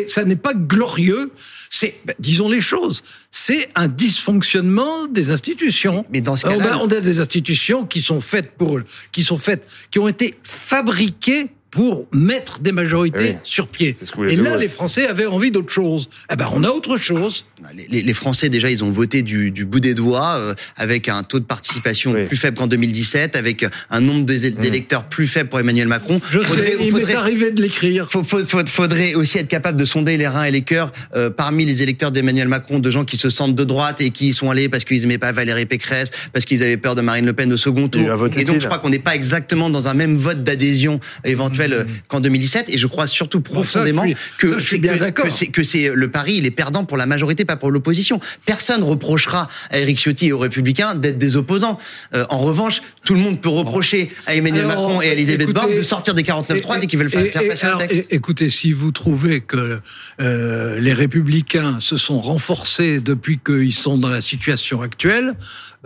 Ça 0.07 0.23
n'est 0.23 0.37
pas 0.37 0.53
glorieux. 0.53 1.33
C'est, 1.69 1.95
ben, 2.05 2.15
disons 2.17 2.47
les 2.47 2.61
choses, 2.61 3.03
c'est 3.29 3.67
un 3.75 3.89
dysfonctionnement 3.89 5.07
des 5.07 5.31
institutions. 5.31 6.05
Mais 6.09 6.21
dans 6.21 6.37
ce 6.37 6.47
cas-là, 6.47 6.79
on 6.81 6.87
a 6.87 7.01
des 7.01 7.19
institutions 7.19 7.85
qui 7.85 8.01
sont 8.01 8.21
faites 8.21 8.51
pour, 8.51 8.79
qui 9.11 9.25
sont 9.25 9.37
faites, 9.37 9.67
qui 9.91 9.99
ont 9.99 10.07
été 10.07 10.35
fabriquées 10.43 11.49
pour 11.71 12.07
mettre 12.13 12.59
des 12.59 12.71
majorités 12.71 13.35
eh 13.35 13.37
sur 13.43 13.67
pied. 13.67 13.95
Et 14.29 14.35
là, 14.35 14.55
les 14.55 14.67
Français 14.67 15.07
avaient 15.07 15.25
envie 15.25 15.51
d'autre 15.51 15.71
chose. 15.71 16.09
Eh 16.31 16.35
ben, 16.35 16.47
on 16.53 16.63
a 16.63 16.69
autre 16.69 16.97
chose. 16.97 17.45
Les, 17.89 18.01
les, 18.03 18.13
Français, 18.13 18.49
déjà, 18.49 18.69
ils 18.69 18.83
ont 18.83 18.91
voté 18.91 19.21
du, 19.21 19.51
du 19.51 19.65
bout 19.65 19.79
des 19.79 19.93
doigts, 19.93 20.35
euh, 20.37 20.53
avec 20.77 21.09
un 21.09 21.23
taux 21.23 21.39
de 21.39 21.45
participation 21.45 22.13
plus 22.27 22.37
faible 22.37 22.57
qu'en 22.57 22.67
2017, 22.67 23.35
avec 23.35 23.65
un 23.89 23.99
nombre 23.99 24.21
mmh. 24.21 24.61
d'électeurs 24.61 25.05
plus 25.05 25.27
faible 25.27 25.49
pour 25.49 25.59
Emmanuel 25.59 25.87
Macron. 25.87 26.21
Je 26.31 26.39
faudrait, 26.39 26.67
sais, 26.67 26.77
il 26.79 26.93
m'est 26.93 27.15
arrivé 27.15 27.51
de 27.51 27.61
l'écrire. 27.61 28.09
Faudrait, 28.09 28.65
faudrait 28.67 29.15
aussi 29.15 29.37
être 29.37 29.49
capable 29.49 29.77
de 29.77 29.85
sonder 29.85 30.17
les 30.17 30.27
reins 30.27 30.45
et 30.45 30.51
les 30.51 30.61
cœurs 30.61 30.93
euh, 31.15 31.29
parmi 31.29 31.65
les 31.65 31.83
électeurs 31.83 32.11
d'Emmanuel 32.11 32.47
Macron, 32.47 32.79
de 32.79 32.91
gens 32.91 33.03
qui 33.03 33.17
se 33.17 33.29
sentent 33.29 33.55
de 33.55 33.63
droite 33.63 33.99
et 33.99 34.11
qui 34.11 34.29
y 34.29 34.33
sont 34.33 34.49
allés 34.49 34.69
parce 34.69 34.85
qu'ils 34.85 35.01
n'aimaient 35.01 35.17
pas 35.17 35.31
Valérie 35.31 35.65
Pécresse, 35.65 36.11
parce 36.31 36.45
qu'ils 36.45 36.63
avaient 36.63 36.77
peur 36.77 36.95
de 36.95 37.01
Marine 37.01 37.25
Le 37.25 37.33
Pen 37.33 37.51
au 37.51 37.57
second 37.57 37.89
tour. 37.89 38.07
Et, 38.35 38.41
et 38.41 38.45
donc, 38.45 38.61
je 38.61 38.67
crois 38.67 38.79
qu'on 38.79 38.89
n'est 38.89 38.99
pas 38.99 39.15
exactement 39.15 39.69
dans 39.69 39.87
un 39.87 39.93
même 39.93 40.15
vote 40.15 40.43
d'adhésion 40.43 40.99
éventuel 41.25 41.56
euh, 41.59 41.83
qu'en 42.07 42.19
2017. 42.19 42.69
Et 42.69 42.77
je 42.77 42.87
crois 42.87 43.07
surtout 43.07 43.41
profondément 43.41 44.03
que 44.37 44.59
c'est 44.59 44.79
que, 44.79 45.51
que 45.51 45.63
c'est 45.63 45.91
le 45.93 46.07
pari, 46.09 46.35
il 46.35 46.45
est 46.45 46.51
perdant 46.51 46.85
pour 46.85 46.97
la 46.97 47.05
majorité, 47.05 47.45
pas 47.45 47.55
pour 47.55 47.71
l'opposition. 47.71 48.19
Personne 48.45 48.83
reprochera 48.83 49.49
à 49.69 49.79
Éric 49.79 49.97
Ciotti 49.99 50.27
et 50.27 50.31
aux 50.31 50.39
Républicains 50.39 50.95
d'être 50.95 51.17
des 51.17 51.35
opposants. 51.35 51.79
Euh, 52.15 52.25
en 52.29 52.39
revanche, 52.39 52.81
tout 53.03 53.13
le 53.13 53.19
monde 53.19 53.41
peut 53.41 53.49
reprocher 53.49 54.09
à 54.25 54.35
Emmanuel 54.35 54.65
Macron 54.65 55.01
et 55.01 55.09
à 55.09 55.13
Elisabeth 55.13 55.49
Borne 55.51 55.75
de 55.75 55.81
sortir 55.81 56.13
des 56.13 56.23
49.3 56.23 56.79
dès 56.79 56.87
qu'ils 56.87 56.99
veulent 56.99 57.09
faire, 57.09 57.47
passer 57.47 57.65
un 57.65 57.77
texte. 57.77 58.07
Écoutez, 58.11 58.49
si 58.49 58.71
vous 58.71 58.91
trouvez 58.91 59.41
que 59.41 59.79
euh, 60.19 60.79
les 60.79 60.93
Républicains 60.93 61.79
se 61.79 61.97
sont 61.97 62.19
renforcés 62.19 62.99
depuis 62.99 63.39
qu'ils 63.39 63.73
sont 63.73 63.97
dans 63.97 64.09
la 64.09 64.21
situation 64.21 64.81
actuelle, 64.81 65.35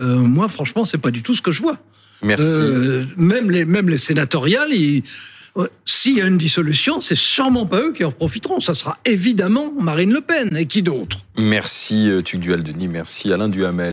euh, 0.00 0.16
moi, 0.16 0.48
franchement, 0.48 0.84
c'est 0.84 0.98
pas 0.98 1.10
du 1.10 1.22
tout 1.22 1.34
ce 1.34 1.42
que 1.42 1.52
je 1.52 1.62
vois. 1.62 1.78
Merci. 2.22 2.44
Euh, 2.58 3.04
même 3.16 3.50
les 3.50 3.64
même 3.64 3.88
les 3.88 3.98
sénatoriales, 3.98 4.72
ils, 4.72 5.02
s'il 5.84 6.18
y 6.18 6.22
a 6.22 6.26
une 6.26 6.38
dissolution, 6.38 7.00
c'est 7.00 7.14
sûrement 7.14 7.66
pas 7.66 7.80
eux 7.80 7.92
qui 7.92 8.04
en 8.04 8.10
profiteront. 8.10 8.60
Ça 8.60 8.74
sera 8.74 8.98
évidemment 9.04 9.72
Marine 9.78 10.12
Le 10.12 10.20
Pen 10.20 10.56
et 10.56 10.66
qui 10.66 10.82
d'autre? 10.82 11.18
Merci 11.36 12.08
euh, 12.08 12.22
Tuc 12.22 12.40
Denis, 12.40 12.88
merci 12.88 13.32
Alain 13.32 13.48
Duhamel. 13.48 13.90